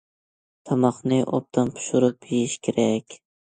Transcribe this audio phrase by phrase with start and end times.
[0.69, 3.23] تاماقنى ئوبدان پىشۇرۇپ يېيىش كېرەك.